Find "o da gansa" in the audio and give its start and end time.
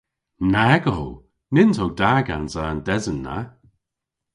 1.85-2.61